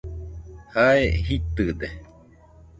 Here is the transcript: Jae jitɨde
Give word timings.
Jae 0.73 1.05
jitɨde 1.25 1.87